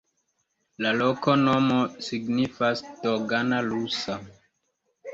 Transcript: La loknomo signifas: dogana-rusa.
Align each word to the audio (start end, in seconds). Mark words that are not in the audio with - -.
La 0.85 0.93
loknomo 1.01 1.77
signifas: 2.07 2.85
dogana-rusa. 3.07 4.21